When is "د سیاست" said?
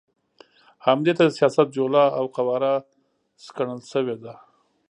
1.27-1.67